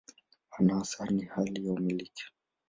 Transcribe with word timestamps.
Maana 0.51 0.75
hasa 0.79 1.05
ni 1.05 1.25
hali 1.25 1.67
ya 1.67 1.73
"umiliki". 1.73 2.23